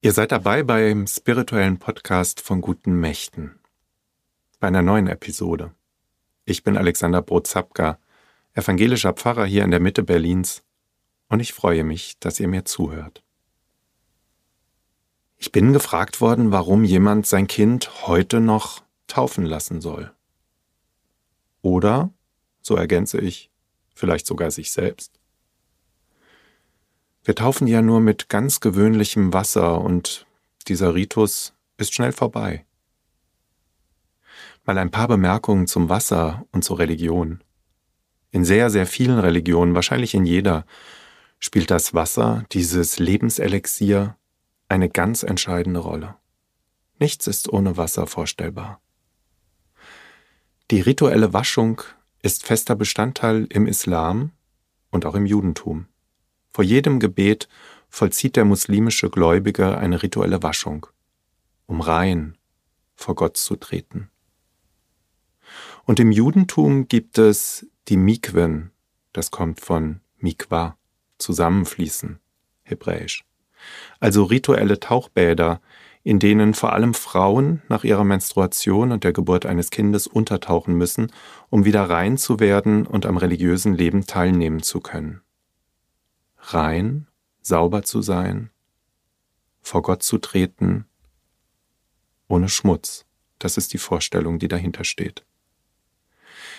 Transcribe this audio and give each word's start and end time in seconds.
Ihr 0.00 0.12
seid 0.12 0.30
dabei 0.30 0.62
beim 0.62 1.08
spirituellen 1.08 1.80
Podcast 1.80 2.40
von 2.40 2.60
guten 2.60 3.00
Mächten. 3.00 3.58
Bei 4.60 4.68
einer 4.68 4.80
neuen 4.80 5.08
Episode. 5.08 5.74
Ich 6.44 6.62
bin 6.62 6.76
Alexander 6.76 7.20
Brotzapka, 7.20 7.98
evangelischer 8.54 9.12
Pfarrer 9.12 9.44
hier 9.44 9.64
in 9.64 9.72
der 9.72 9.80
Mitte 9.80 10.04
Berlins 10.04 10.62
und 11.28 11.40
ich 11.40 11.52
freue 11.52 11.82
mich, 11.82 12.16
dass 12.20 12.38
ihr 12.38 12.46
mir 12.46 12.64
zuhört. 12.64 13.24
Ich 15.36 15.50
bin 15.50 15.72
gefragt 15.72 16.20
worden, 16.20 16.52
warum 16.52 16.84
jemand 16.84 17.26
sein 17.26 17.48
Kind 17.48 18.06
heute 18.06 18.38
noch 18.38 18.84
taufen 19.08 19.44
lassen 19.44 19.80
soll. 19.80 20.12
Oder, 21.60 22.12
so 22.62 22.76
ergänze 22.76 23.20
ich, 23.20 23.50
vielleicht 23.96 24.28
sogar 24.28 24.52
sich 24.52 24.70
selbst. 24.70 25.17
Wir 27.28 27.34
taufen 27.34 27.66
ja 27.66 27.82
nur 27.82 28.00
mit 28.00 28.30
ganz 28.30 28.60
gewöhnlichem 28.60 29.34
Wasser 29.34 29.82
und 29.82 30.26
dieser 30.66 30.94
Ritus 30.94 31.52
ist 31.76 31.92
schnell 31.92 32.12
vorbei. 32.12 32.64
Mal 34.64 34.78
ein 34.78 34.90
paar 34.90 35.08
Bemerkungen 35.08 35.66
zum 35.66 35.90
Wasser 35.90 36.46
und 36.52 36.64
zur 36.64 36.78
Religion. 36.78 37.44
In 38.30 38.46
sehr, 38.46 38.70
sehr 38.70 38.86
vielen 38.86 39.18
Religionen, 39.18 39.74
wahrscheinlich 39.74 40.14
in 40.14 40.24
jeder, 40.24 40.64
spielt 41.38 41.70
das 41.70 41.92
Wasser, 41.92 42.46
dieses 42.52 42.98
Lebenselixier, 42.98 44.16
eine 44.70 44.88
ganz 44.88 45.22
entscheidende 45.22 45.80
Rolle. 45.80 46.16
Nichts 46.98 47.26
ist 47.26 47.52
ohne 47.52 47.76
Wasser 47.76 48.06
vorstellbar. 48.06 48.80
Die 50.70 50.80
rituelle 50.80 51.34
Waschung 51.34 51.82
ist 52.22 52.46
fester 52.46 52.74
Bestandteil 52.74 53.46
im 53.50 53.66
Islam 53.66 54.32
und 54.90 55.04
auch 55.04 55.14
im 55.14 55.26
Judentum. 55.26 55.88
Vor 56.58 56.64
jedem 56.64 56.98
Gebet 56.98 57.48
vollzieht 57.88 58.34
der 58.34 58.44
muslimische 58.44 59.10
Gläubige 59.10 59.78
eine 59.78 60.02
rituelle 60.02 60.42
Waschung, 60.42 60.88
um 61.66 61.80
rein 61.80 62.36
vor 62.96 63.14
Gott 63.14 63.36
zu 63.36 63.54
treten. 63.54 64.10
Und 65.84 66.00
im 66.00 66.10
Judentum 66.10 66.88
gibt 66.88 67.16
es 67.16 67.64
die 67.86 67.96
Mikwen, 67.96 68.72
das 69.12 69.30
kommt 69.30 69.60
von 69.60 70.00
Mikwa, 70.16 70.76
zusammenfließen, 71.18 72.18
hebräisch. 72.64 73.24
Also 74.00 74.24
rituelle 74.24 74.80
Tauchbäder, 74.80 75.60
in 76.02 76.18
denen 76.18 76.54
vor 76.54 76.72
allem 76.72 76.92
Frauen 76.92 77.62
nach 77.68 77.84
ihrer 77.84 78.02
Menstruation 78.02 78.90
und 78.90 79.04
der 79.04 79.12
Geburt 79.12 79.46
eines 79.46 79.70
Kindes 79.70 80.08
untertauchen 80.08 80.74
müssen, 80.74 81.12
um 81.50 81.64
wieder 81.64 81.88
rein 81.88 82.18
zu 82.18 82.40
werden 82.40 82.84
und 82.84 83.06
am 83.06 83.16
religiösen 83.16 83.76
Leben 83.76 84.06
teilnehmen 84.06 84.64
zu 84.64 84.80
können 84.80 85.22
rein, 86.54 87.06
sauber 87.40 87.82
zu 87.82 88.02
sein, 88.02 88.50
vor 89.60 89.82
Gott 89.82 90.02
zu 90.02 90.18
treten, 90.18 90.86
ohne 92.28 92.48
Schmutz. 92.48 93.06
Das 93.38 93.56
ist 93.56 93.72
die 93.72 93.78
Vorstellung, 93.78 94.38
die 94.38 94.48
dahinter 94.48 94.84
steht. 94.84 95.24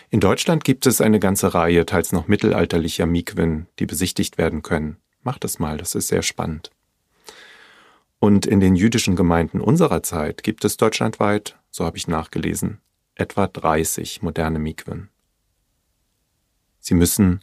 In 0.09 0.19
Deutschland 0.19 0.63
gibt 0.63 0.87
es 0.87 1.01
eine 1.01 1.19
ganze 1.19 1.53
Reihe 1.53 1.85
teils 1.85 2.11
noch 2.11 2.27
mittelalterlicher 2.27 3.05
Mikwen, 3.05 3.67
die 3.77 3.85
besichtigt 3.85 4.37
werden 4.37 4.61
können. 4.63 4.97
Macht 5.21 5.43
es 5.45 5.59
mal, 5.59 5.77
das 5.77 5.93
ist 5.95 6.07
sehr 6.07 6.23
spannend. 6.23 6.71
Und 8.19 8.45
in 8.45 8.59
den 8.59 8.75
jüdischen 8.75 9.15
Gemeinden 9.15 9.61
unserer 9.61 10.01
Zeit 10.03 10.43
gibt 10.43 10.65
es 10.65 10.77
deutschlandweit, 10.77 11.57
so 11.69 11.85
habe 11.85 11.97
ich 11.97 12.07
nachgelesen, 12.07 12.79
etwa 13.15 13.47
30 13.47 14.21
moderne 14.21 14.59
Mikwen. 14.59 15.09
Sie 16.79 16.95
müssen 16.95 17.41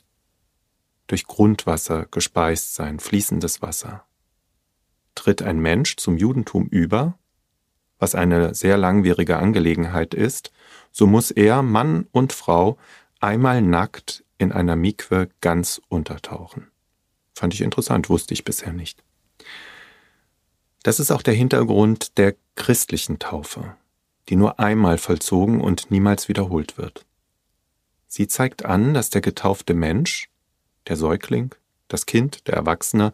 durch 1.06 1.26
Grundwasser 1.26 2.06
gespeist 2.10 2.74
sein, 2.74 2.98
fließendes 2.98 3.62
Wasser. 3.62 4.04
Tritt 5.14 5.42
ein 5.42 5.58
Mensch 5.58 5.96
zum 5.96 6.16
Judentum 6.16 6.66
über, 6.66 7.18
was 7.98 8.14
eine 8.14 8.54
sehr 8.54 8.76
langwierige 8.76 9.38
Angelegenheit 9.38 10.14
ist, 10.14 10.52
so 10.92 11.06
muss 11.06 11.30
er, 11.30 11.62
Mann 11.62 12.06
und 12.12 12.32
Frau, 12.32 12.78
einmal 13.20 13.62
nackt 13.62 14.24
in 14.38 14.52
einer 14.52 14.76
Mikwe 14.76 15.28
ganz 15.40 15.80
untertauchen. 15.88 16.70
Fand 17.34 17.54
ich 17.54 17.60
interessant, 17.60 18.08
wusste 18.08 18.34
ich 18.34 18.44
bisher 18.44 18.72
nicht. 18.72 19.02
Das 20.82 21.00
ist 21.00 21.10
auch 21.10 21.22
der 21.22 21.34
Hintergrund 21.34 22.16
der 22.18 22.36
christlichen 22.54 23.18
Taufe, 23.18 23.76
die 24.28 24.36
nur 24.36 24.60
einmal 24.60 24.98
vollzogen 24.98 25.60
und 25.60 25.90
niemals 25.90 26.28
wiederholt 26.28 26.78
wird. 26.78 27.04
Sie 28.06 28.28
zeigt 28.28 28.64
an, 28.64 28.94
dass 28.94 29.10
der 29.10 29.20
getaufte 29.20 29.74
Mensch 29.74 30.30
der 30.88 30.96
Säugling, 30.96 31.54
das 31.88 32.06
Kind, 32.06 32.46
der 32.46 32.54
Erwachsene, 32.54 33.12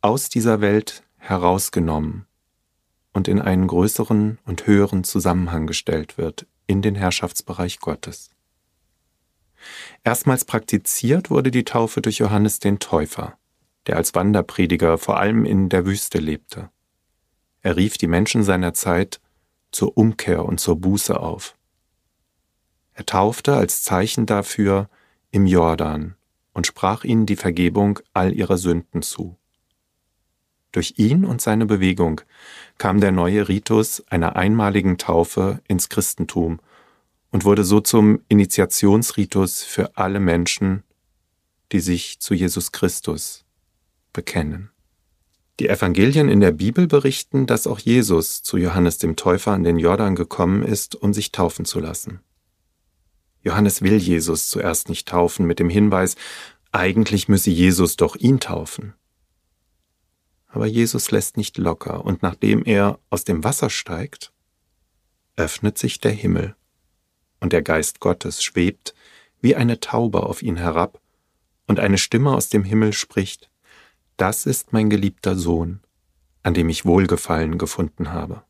aus 0.00 0.28
dieser 0.28 0.60
Welt 0.60 1.02
herausgenommen 1.18 2.26
und 3.12 3.28
in 3.28 3.40
einen 3.40 3.66
größeren 3.66 4.38
und 4.44 4.66
höheren 4.66 5.04
Zusammenhang 5.04 5.66
gestellt 5.66 6.18
wird, 6.18 6.46
in 6.66 6.82
den 6.82 6.94
Herrschaftsbereich 6.94 7.78
Gottes. 7.78 8.30
Erstmals 10.02 10.44
praktiziert 10.44 11.30
wurde 11.30 11.50
die 11.50 11.64
Taufe 11.64 12.02
durch 12.02 12.18
Johannes 12.18 12.58
den 12.58 12.78
Täufer, 12.78 13.38
der 13.86 13.96
als 13.96 14.14
Wanderprediger 14.14 14.98
vor 14.98 15.18
allem 15.18 15.44
in 15.44 15.68
der 15.68 15.86
Wüste 15.86 16.18
lebte. 16.18 16.70
Er 17.60 17.76
rief 17.76 17.96
die 17.96 18.08
Menschen 18.08 18.42
seiner 18.42 18.74
Zeit 18.74 19.20
zur 19.70 19.96
Umkehr 19.96 20.44
und 20.44 20.58
zur 20.58 20.80
Buße 20.80 21.18
auf. 21.18 21.56
Er 22.94 23.06
taufte 23.06 23.56
als 23.56 23.82
Zeichen 23.82 24.26
dafür 24.26 24.90
im 25.30 25.46
Jordan, 25.46 26.16
und 26.52 26.66
sprach 26.66 27.04
ihnen 27.04 27.26
die 27.26 27.36
Vergebung 27.36 27.98
all 28.12 28.32
ihrer 28.32 28.58
Sünden 28.58 29.02
zu. 29.02 29.36
Durch 30.72 30.94
ihn 30.96 31.24
und 31.24 31.40
seine 31.40 31.66
Bewegung 31.66 32.22
kam 32.78 33.00
der 33.00 33.12
neue 33.12 33.48
Ritus 33.48 34.02
einer 34.08 34.36
einmaligen 34.36 34.96
Taufe 34.96 35.60
ins 35.68 35.90
Christentum 35.90 36.60
und 37.30 37.44
wurde 37.44 37.64
so 37.64 37.80
zum 37.80 38.20
Initiationsritus 38.28 39.62
für 39.62 39.96
alle 39.96 40.20
Menschen, 40.20 40.82
die 41.72 41.80
sich 41.80 42.20
zu 42.20 42.34
Jesus 42.34 42.72
Christus 42.72 43.44
bekennen. 44.12 44.70
Die 45.60 45.68
Evangelien 45.68 46.28
in 46.28 46.40
der 46.40 46.52
Bibel 46.52 46.86
berichten, 46.86 47.46
dass 47.46 47.66
auch 47.66 47.78
Jesus 47.78 48.42
zu 48.42 48.56
Johannes 48.56 48.98
dem 48.98 49.16
Täufer 49.16 49.52
an 49.52 49.64
den 49.64 49.78
Jordan 49.78 50.16
gekommen 50.16 50.62
ist, 50.62 50.96
um 50.96 51.12
sich 51.12 51.32
taufen 51.32 51.64
zu 51.64 51.80
lassen. 51.80 52.20
Johannes 53.42 53.82
will 53.82 53.96
Jesus 53.96 54.48
zuerst 54.48 54.88
nicht 54.88 55.08
taufen 55.08 55.46
mit 55.46 55.58
dem 55.58 55.68
Hinweis, 55.68 56.16
eigentlich 56.70 57.28
müsse 57.28 57.50
Jesus 57.50 57.96
doch 57.96 58.16
ihn 58.16 58.40
taufen. 58.40 58.94
Aber 60.48 60.66
Jesus 60.66 61.10
lässt 61.10 61.36
nicht 61.36 61.58
locker, 61.58 62.04
und 62.04 62.22
nachdem 62.22 62.64
er 62.64 62.98
aus 63.10 63.24
dem 63.24 63.42
Wasser 63.42 63.70
steigt, 63.70 64.32
öffnet 65.36 65.78
sich 65.78 65.98
der 65.98 66.12
Himmel, 66.12 66.54
und 67.40 67.52
der 67.52 67.62
Geist 67.62 68.00
Gottes 68.00 68.42
schwebt 68.42 68.94
wie 69.40 69.56
eine 69.56 69.80
Taube 69.80 70.22
auf 70.22 70.42
ihn 70.42 70.56
herab, 70.56 71.00
und 71.66 71.80
eine 71.80 71.98
Stimme 71.98 72.32
aus 72.34 72.48
dem 72.48 72.64
Himmel 72.64 72.92
spricht, 72.92 73.50
Das 74.16 74.46
ist 74.46 74.72
mein 74.72 74.90
geliebter 74.90 75.36
Sohn, 75.36 75.80
an 76.42 76.54
dem 76.54 76.68
ich 76.68 76.84
Wohlgefallen 76.84 77.58
gefunden 77.58 78.12
habe. 78.12 78.42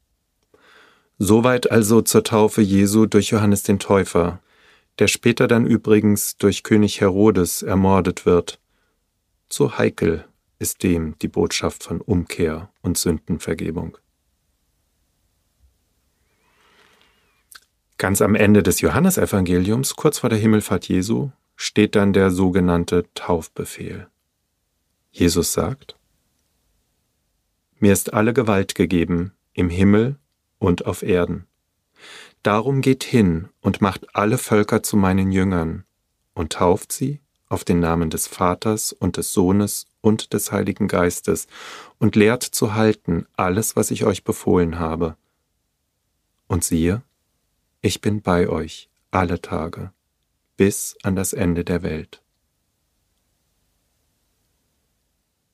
Soweit 1.19 1.70
also 1.70 2.02
zur 2.02 2.25
Taufe 2.25 2.62
Jesu 2.62 3.06
durch 3.06 3.31
Johannes 3.31 3.62
den 3.62 3.78
Täufer, 3.78 4.41
der 4.98 5.08
später 5.08 5.48
dann 5.48 5.66
übrigens 5.66 6.36
durch 6.36 6.62
König 6.62 7.00
Herodes 7.00 7.62
ermordet 7.62 8.26
wird. 8.26 8.60
So 9.48 9.78
heikel 9.78 10.26
ist 10.58 10.82
dem 10.82 11.19
die 11.19 11.28
Botschaft 11.28 11.82
von 11.82 12.00
Umkehr 12.00 12.70
und 12.82 12.97
Sündenvergebung. 12.97 13.98
Ganz 17.98 18.20
am 18.20 18.34
Ende 18.34 18.62
des 18.62 18.81
Johannesevangeliums, 18.81 19.94
kurz 19.97 20.19
vor 20.19 20.31
der 20.31 20.38
Himmelfahrt 20.38 20.88
Jesu, 20.88 21.31
steht 21.56 21.94
dann 21.94 22.12
der 22.12 22.31
sogenannte 22.31 23.04
Taufbefehl. 23.14 24.08
Jesus 25.12 25.52
sagt, 25.52 25.97
Mir 27.78 27.92
ist 27.92 28.12
alle 28.12 28.32
Gewalt 28.32 28.75
gegeben 28.75 29.32
im 29.52 29.69
Himmel 29.69 30.17
und 30.58 30.87
auf 30.87 31.02
Erden. 31.02 31.46
Darum 32.43 32.81
geht 32.81 33.05
hin 33.05 33.49
und 33.61 33.81
macht 33.81 34.17
alle 34.17 34.37
Völker 34.37 34.83
zu 34.83 34.97
meinen 34.97 35.31
Jüngern 35.31 35.85
und 36.35 36.55
tauft 36.55 36.91
sie 36.93 37.21
auf 37.49 37.65
den 37.65 37.79
Namen 37.79 38.11
des 38.11 38.27
Vaters 38.27 38.93
und 38.93 39.17
des 39.17 39.33
Sohnes 39.33 39.87
und 40.00 40.33
des 40.33 40.50
Heiligen 40.50 40.89
Geistes 40.89 41.47
und 41.99 42.17
lehrt 42.17 42.43
zu 42.43 42.75
halten 42.75 43.27
alles, 43.37 43.77
was 43.77 43.91
ich 43.91 44.05
euch 44.05 44.25
befohlen 44.25 44.79
habe. 44.79 45.17
Und 46.49 46.65
siehe, 46.65 47.03
ich 47.81 48.00
bin 48.00 48.23
bei 48.23 48.49
euch 48.49 48.89
alle 49.11 49.41
Tage, 49.41 49.93
bis 50.56 50.97
an 51.03 51.15
das 51.15 51.35
Ende 51.35 51.65
der 51.65 51.83
Welt. 51.83 52.23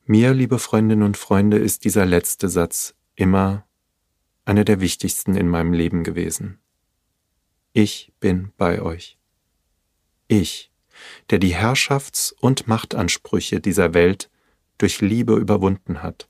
Mir, 0.06 0.32
liebe 0.32 0.58
Freundinnen 0.58 1.02
und 1.02 1.18
Freunde, 1.18 1.58
ist 1.58 1.84
dieser 1.84 2.06
letzte 2.06 2.48
Satz 2.48 2.94
immer 3.14 3.66
einer 4.46 4.64
der 4.64 4.80
wichtigsten 4.80 5.34
in 5.34 5.48
meinem 5.48 5.74
Leben 5.74 6.02
gewesen. 6.02 6.60
Ich 7.72 8.12
bin 8.20 8.52
bei 8.56 8.82
euch. 8.82 9.18
Ich, 10.26 10.70
der 11.30 11.38
die 11.38 11.54
Herrschafts- 11.54 12.34
und 12.40 12.66
Machtansprüche 12.66 13.60
dieser 13.60 13.94
Welt 13.94 14.30
durch 14.78 15.00
Liebe 15.00 15.34
überwunden 15.34 16.02
hat 16.02 16.28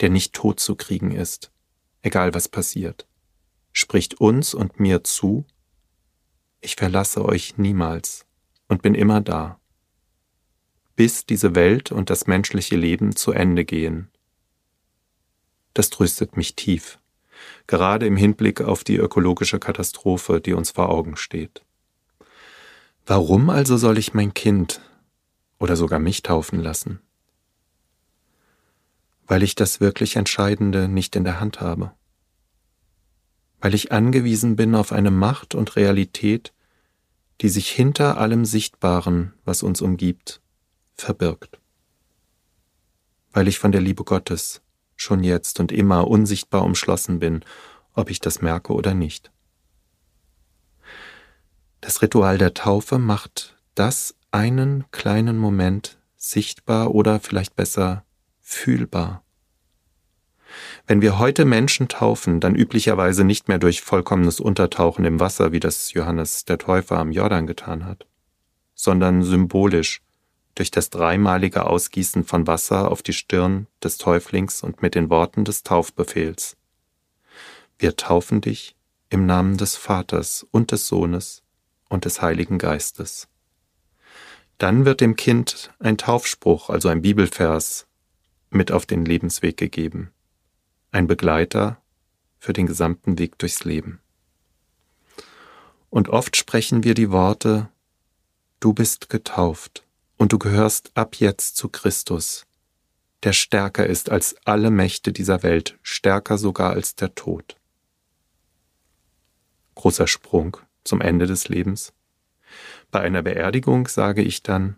der 0.00 0.10
nicht 0.10 0.32
tot 0.32 0.60
zu 0.60 0.76
kriegen 0.76 1.10
ist, 1.10 1.52
egal 2.02 2.34
was 2.34 2.48
passiert, 2.48 3.06
spricht 3.72 4.20
uns 4.20 4.54
und 4.54 4.80
mir 4.80 5.04
zu, 5.04 5.44
ich 6.60 6.76
verlasse 6.76 7.24
euch 7.24 7.58
niemals 7.58 8.26
und 8.68 8.82
bin 8.82 8.94
immer 8.94 9.20
da, 9.20 9.60
bis 10.96 11.26
diese 11.26 11.54
Welt 11.54 11.92
und 11.92 12.10
das 12.10 12.26
menschliche 12.26 12.76
Leben 12.76 13.14
zu 13.14 13.32
Ende 13.32 13.64
gehen. 13.64 14.10
Das 15.74 15.90
tröstet 15.90 16.36
mich 16.36 16.56
tief, 16.56 16.98
gerade 17.66 18.06
im 18.06 18.16
Hinblick 18.16 18.60
auf 18.60 18.84
die 18.84 18.96
ökologische 18.96 19.58
Katastrophe, 19.58 20.40
die 20.40 20.54
uns 20.54 20.70
vor 20.70 20.88
Augen 20.88 21.16
steht. 21.16 21.62
Warum 23.06 23.48
also 23.48 23.76
soll 23.76 23.96
ich 23.96 24.12
mein 24.12 24.34
Kind 24.34 24.82
oder 25.58 25.76
sogar 25.76 25.98
mich 25.98 26.22
taufen 26.22 26.60
lassen? 26.60 27.00
Weil 29.26 29.42
ich 29.42 29.54
das 29.54 29.80
wirklich 29.80 30.16
Entscheidende 30.16 30.88
nicht 30.88 31.16
in 31.16 31.24
der 31.24 31.40
Hand 31.40 31.60
habe. 31.60 31.92
Weil 33.60 33.74
ich 33.74 33.92
angewiesen 33.92 34.56
bin 34.56 34.74
auf 34.74 34.92
eine 34.92 35.10
Macht 35.10 35.54
und 35.54 35.76
Realität, 35.76 36.52
die 37.40 37.48
sich 37.48 37.70
hinter 37.70 38.18
allem 38.18 38.44
Sichtbaren, 38.44 39.32
was 39.44 39.62
uns 39.62 39.80
umgibt, 39.80 40.40
verbirgt. 40.94 41.58
Weil 43.32 43.48
ich 43.48 43.58
von 43.58 43.72
der 43.72 43.80
Liebe 43.80 44.04
Gottes 44.04 44.60
schon 44.98 45.24
jetzt 45.24 45.60
und 45.60 45.72
immer 45.72 46.08
unsichtbar 46.08 46.64
umschlossen 46.64 47.18
bin, 47.18 47.44
ob 47.94 48.10
ich 48.10 48.20
das 48.20 48.42
merke 48.42 48.74
oder 48.74 48.92
nicht. 48.92 49.30
Das 51.80 52.02
Ritual 52.02 52.36
der 52.36 52.54
Taufe 52.54 52.98
macht 52.98 53.56
das 53.74 54.14
einen 54.30 54.84
kleinen 54.90 55.38
Moment 55.38 55.98
sichtbar 56.16 56.94
oder 56.94 57.20
vielleicht 57.20 57.56
besser 57.56 58.04
fühlbar. 58.40 59.22
Wenn 60.86 61.00
wir 61.00 61.18
heute 61.18 61.44
Menschen 61.44 61.88
taufen, 61.88 62.40
dann 62.40 62.54
üblicherweise 62.54 63.22
nicht 63.22 63.48
mehr 63.48 63.58
durch 63.58 63.82
vollkommenes 63.82 64.40
Untertauchen 64.40 65.04
im 65.04 65.20
Wasser, 65.20 65.52
wie 65.52 65.60
das 65.60 65.92
Johannes 65.92 66.44
der 66.44 66.58
Täufer 66.58 66.98
am 66.98 67.12
Jordan 67.12 67.46
getan 67.46 67.84
hat, 67.84 68.06
sondern 68.74 69.22
symbolisch 69.22 70.02
durch 70.58 70.70
das 70.70 70.90
dreimalige 70.90 71.66
Ausgießen 71.66 72.24
von 72.24 72.46
Wasser 72.46 72.90
auf 72.90 73.02
die 73.02 73.12
Stirn 73.12 73.66
des 73.82 73.96
Täuflings 73.96 74.62
und 74.62 74.82
mit 74.82 74.94
den 74.94 75.08
Worten 75.08 75.44
des 75.44 75.62
Taufbefehls. 75.62 76.56
Wir 77.78 77.96
taufen 77.96 78.40
dich 78.40 78.76
im 79.08 79.24
Namen 79.24 79.56
des 79.56 79.76
Vaters 79.76 80.46
und 80.50 80.72
des 80.72 80.88
Sohnes 80.88 81.42
und 81.88 82.04
des 82.04 82.20
Heiligen 82.20 82.58
Geistes. 82.58 83.28
Dann 84.58 84.84
wird 84.84 85.00
dem 85.00 85.14
Kind 85.14 85.70
ein 85.78 85.96
Taufspruch, 85.96 86.70
also 86.70 86.88
ein 86.88 87.02
Bibelvers, 87.02 87.86
mit 88.50 88.72
auf 88.72 88.84
den 88.84 89.04
Lebensweg 89.04 89.56
gegeben 89.56 90.10
ein 90.90 91.06
Begleiter 91.06 91.80
für 92.38 92.52
den 92.52 92.66
gesamten 92.66 93.18
Weg 93.18 93.38
durchs 93.38 93.64
Leben. 93.64 94.00
Und 95.90 96.08
oft 96.08 96.36
sprechen 96.36 96.84
wir 96.84 96.94
die 96.94 97.10
Worte, 97.10 97.68
du 98.60 98.72
bist 98.72 99.08
getauft 99.08 99.84
und 100.18 100.32
du 100.32 100.38
gehörst 100.38 100.90
ab 100.94 101.16
jetzt 101.16 101.56
zu 101.56 101.68
Christus, 101.68 102.44
der 103.22 103.32
stärker 103.32 103.86
ist 103.86 104.10
als 104.10 104.36
alle 104.44 104.70
Mächte 104.70 105.12
dieser 105.12 105.42
Welt, 105.42 105.78
stärker 105.82 106.36
sogar 106.36 106.72
als 106.72 106.94
der 106.96 107.14
Tod. 107.14 107.56
Großer 109.76 110.06
Sprung 110.06 110.56
zum 110.84 111.00
Ende 111.00 111.26
des 111.26 111.48
Lebens. 111.48 111.92
Bei 112.90 113.00
einer 113.00 113.22
Beerdigung 113.22 113.86
sage 113.88 114.22
ich 114.22 114.42
dann, 114.42 114.76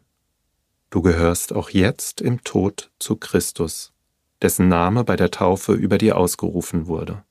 du 0.91 1.03
gehörst 1.03 1.53
auch 1.53 1.71
jetzt 1.71 2.21
im 2.21 2.45
Tod 2.45 2.91
zu 2.99 3.17
Christus, 3.17 3.93
dessen 4.43 4.69
Name 4.69 5.05
bei 5.05 5.17
der 5.17 5.31
Taufe 5.31 5.73
über 5.73 5.97
dir 5.97 6.17
ausgerufen 6.17 6.87
wurde. 6.87 7.25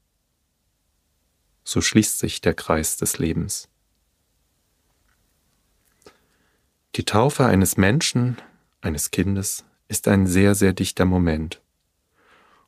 So 1.63 1.81
schließt 1.81 2.17
sich 2.17 2.41
der 2.41 2.55
Kreis 2.55 2.97
des 2.97 3.19
Lebens. 3.19 3.68
Die 6.95 7.05
Taufe 7.05 7.45
eines 7.45 7.77
Menschen, 7.77 8.37
eines 8.81 9.11
Kindes, 9.11 9.63
ist 9.87 10.07
ein 10.07 10.25
sehr, 10.25 10.55
sehr 10.55 10.73
dichter 10.73 11.05
Moment. 11.05 11.61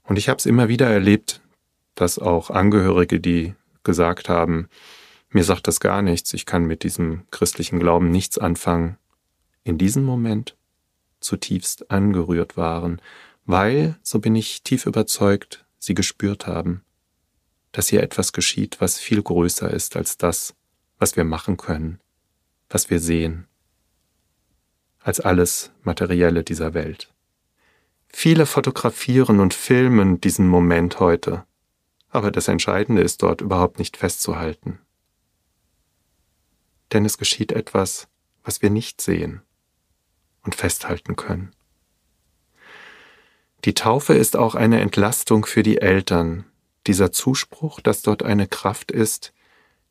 Und 0.03 0.17
ich 0.17 0.29
habe 0.29 0.37
es 0.37 0.45
immer 0.45 0.67
wieder 0.67 0.87
erlebt, 0.87 1.41
dass 1.95 2.19
auch 2.19 2.49
Angehörige, 2.49 3.19
die 3.19 3.55
gesagt 3.83 4.29
haben, 4.29 4.69
mir 5.29 5.43
sagt 5.43 5.67
das 5.67 5.79
gar 5.79 6.01
nichts, 6.01 6.33
ich 6.33 6.45
kann 6.45 6.65
mit 6.65 6.83
diesem 6.83 7.23
christlichen 7.31 7.79
Glauben 7.79 8.11
nichts 8.11 8.37
anfangen, 8.37 8.97
in 9.63 9.77
diesem 9.77 10.03
Moment 10.03 10.55
zutiefst 11.19 11.89
angerührt 11.89 12.57
waren, 12.57 13.01
weil, 13.45 13.97
so 14.03 14.19
bin 14.19 14.35
ich 14.35 14.63
tief 14.63 14.85
überzeugt, 14.85 15.65
sie 15.79 15.93
gespürt 15.95 16.47
haben, 16.47 16.83
dass 17.71 17.87
hier 17.87 18.03
etwas 18.03 18.33
geschieht, 18.33 18.81
was 18.81 18.99
viel 18.99 19.21
größer 19.21 19.71
ist 19.71 19.95
als 19.95 20.17
das, 20.17 20.53
was 20.99 21.15
wir 21.15 21.23
machen 21.23 21.57
können, 21.57 21.99
was 22.69 22.89
wir 22.89 22.99
sehen, 22.99 23.47
als 25.03 25.19
alles 25.19 25.71
Materielle 25.83 26.43
dieser 26.43 26.73
Welt. 26.73 27.11
Viele 28.07 28.45
fotografieren 28.45 29.39
und 29.39 29.53
filmen 29.53 30.19
diesen 30.21 30.47
Moment 30.47 30.99
heute, 30.99 31.45
aber 32.09 32.31
das 32.31 32.47
Entscheidende 32.47 33.01
ist 33.01 33.23
dort 33.23 33.41
überhaupt 33.41 33.79
nicht 33.79 33.97
festzuhalten. 33.97 34.79
Denn 36.91 37.05
es 37.05 37.17
geschieht 37.17 37.51
etwas, 37.51 38.07
was 38.43 38.61
wir 38.61 38.69
nicht 38.69 39.01
sehen 39.01 39.41
und 40.43 40.55
festhalten 40.55 41.15
können. 41.15 41.51
Die 43.63 43.75
Taufe 43.75 44.13
ist 44.13 44.35
auch 44.35 44.55
eine 44.55 44.81
Entlastung 44.81 45.45
für 45.45 45.63
die 45.63 45.77
Eltern, 45.77 46.45
dieser 46.87 47.11
Zuspruch, 47.11 47.79
dass 47.79 48.01
dort 48.01 48.23
eine 48.23 48.47
Kraft 48.47 48.91
ist, 48.91 49.33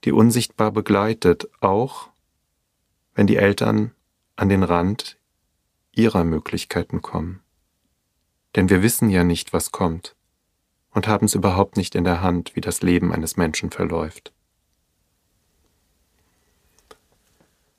die 0.05 0.12
unsichtbar 0.12 0.73
begleitet, 0.73 1.49
auch 1.61 2.09
wenn 3.15 3.29
die 3.29 3.37
Eltern 3.37 3.93
an 4.41 4.49
den 4.49 4.63
Rand 4.63 5.19
ihrer 5.93 6.25
Möglichkeiten 6.25 7.03
kommen. 7.03 7.43
Denn 8.57 8.71
wir 8.71 8.83
wissen 8.83 9.11
ja 9.11 9.23
nicht, 9.23 9.53
was 9.53 9.71
kommt 9.71 10.17
und 10.93 11.07
haben 11.07 11.27
es 11.27 11.35
überhaupt 11.35 11.77
nicht 11.77 11.95
in 11.95 12.05
der 12.05 12.23
Hand, 12.23 12.57
wie 12.57 12.63
das 12.63 12.81
Leben 12.81 13.13
eines 13.13 13.37
Menschen 13.37 13.71
verläuft. 13.71 14.33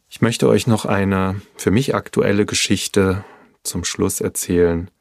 Ich 0.08 0.22
möchte 0.22 0.48
euch 0.48 0.68
noch 0.68 0.86
eine 0.86 1.42
für 1.58 1.72
mich 1.72 1.96
aktuelle 1.96 2.46
Geschichte 2.46 3.26
zum 3.64 3.84
Schluss 3.84 4.22
erzählen, 4.22 4.92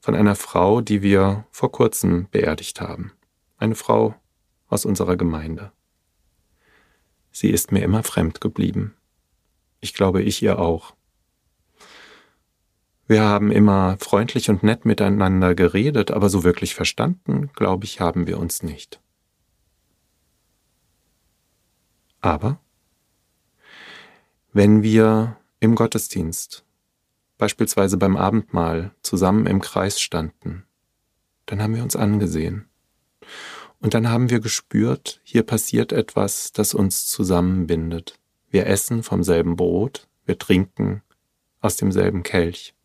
von 0.00 0.14
einer 0.14 0.36
Frau, 0.36 0.82
die 0.82 1.00
wir 1.00 1.46
vor 1.50 1.72
kurzem 1.72 2.28
beerdigt 2.30 2.82
haben. 2.82 3.12
Eine 3.56 3.74
Frau 3.74 4.14
aus 4.68 4.84
unserer 4.84 5.16
Gemeinde. 5.16 5.72
Sie 7.32 7.48
ist 7.48 7.72
mir 7.72 7.82
immer 7.82 8.02
fremd 8.02 8.42
geblieben. 8.42 8.94
Ich 9.80 9.94
glaube, 9.94 10.22
ich 10.22 10.42
ihr 10.42 10.58
auch. 10.58 10.95
Wir 13.08 13.22
haben 13.22 13.52
immer 13.52 13.96
freundlich 13.98 14.50
und 14.50 14.62
nett 14.62 14.84
miteinander 14.84 15.54
geredet, 15.54 16.10
aber 16.10 16.28
so 16.28 16.42
wirklich 16.42 16.74
verstanden, 16.74 17.50
glaube 17.54 17.84
ich, 17.84 18.00
haben 18.00 18.26
wir 18.26 18.38
uns 18.38 18.62
nicht. 18.62 19.00
Aber 22.20 22.58
wenn 24.52 24.82
wir 24.82 25.36
im 25.60 25.76
Gottesdienst 25.76 26.64
beispielsweise 27.38 27.96
beim 27.96 28.16
Abendmahl 28.16 28.92
zusammen 29.02 29.46
im 29.46 29.60
Kreis 29.60 30.00
standen, 30.00 30.64
dann 31.44 31.62
haben 31.62 31.76
wir 31.76 31.82
uns 31.82 31.94
angesehen. 31.94 32.68
Und 33.80 33.94
dann 33.94 34.08
haben 34.08 34.30
wir 34.30 34.40
gespürt, 34.40 35.20
hier 35.22 35.44
passiert 35.44 35.92
etwas, 35.92 36.52
das 36.52 36.74
uns 36.74 37.06
zusammenbindet. 37.06 38.18
Wir 38.50 38.66
essen 38.66 39.02
vom 39.02 39.22
selben 39.22 39.54
Brot, 39.56 40.08
wir 40.24 40.38
trinken 40.38 41.02
aus 41.60 41.76
demselben 41.76 42.22
Kelch. 42.22 42.75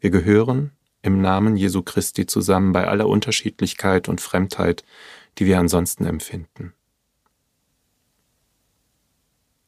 Wir 0.00 0.10
gehören 0.10 0.72
im 1.02 1.20
Namen 1.20 1.56
Jesu 1.56 1.82
Christi 1.82 2.26
zusammen 2.26 2.72
bei 2.72 2.88
aller 2.88 3.06
Unterschiedlichkeit 3.06 4.08
und 4.08 4.20
Fremdheit, 4.20 4.82
die 5.38 5.46
wir 5.46 5.58
ansonsten 5.58 6.06
empfinden. 6.06 6.72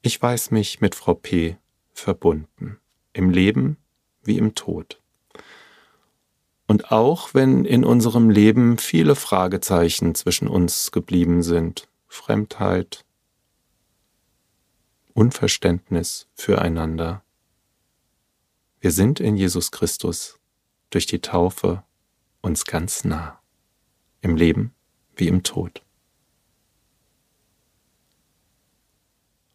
Ich 0.00 0.20
weiß 0.20 0.50
mich 0.50 0.80
mit 0.80 0.94
Frau 0.94 1.14
P. 1.14 1.58
verbunden 1.92 2.78
im 3.12 3.30
Leben 3.30 3.76
wie 4.24 4.38
im 4.38 4.54
Tod. 4.54 5.00
Und 6.66 6.90
auch 6.90 7.34
wenn 7.34 7.64
in 7.66 7.84
unserem 7.84 8.30
Leben 8.30 8.78
viele 8.78 9.14
Fragezeichen 9.14 10.14
zwischen 10.14 10.48
uns 10.48 10.90
geblieben 10.90 11.42
sind, 11.42 11.88
Fremdheit, 12.08 13.04
Unverständnis 15.12 16.28
füreinander, 16.34 17.22
wir 18.82 18.90
sind 18.90 19.20
in 19.20 19.36
Jesus 19.36 19.70
Christus 19.70 20.40
durch 20.90 21.06
die 21.06 21.20
Taufe 21.20 21.84
uns 22.40 22.64
ganz 22.64 23.04
nah, 23.04 23.40
im 24.22 24.34
Leben 24.34 24.74
wie 25.14 25.28
im 25.28 25.44
Tod. 25.44 25.84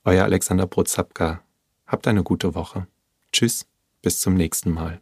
Euer 0.06 0.24
Alexander 0.24 0.66
Brozapka, 0.66 1.44
habt 1.86 2.08
eine 2.08 2.24
gute 2.24 2.56
Woche. 2.56 2.88
Tschüss, 3.34 3.68
bis 4.02 4.22
zum 4.22 4.34
nächsten 4.36 4.72
Mal. 4.72 5.02